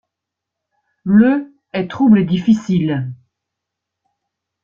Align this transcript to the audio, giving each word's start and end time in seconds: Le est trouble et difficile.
Le 1.03 1.53
est 1.73 1.87
trouble 1.87 2.17
et 2.17 2.25
difficile. 2.25 3.13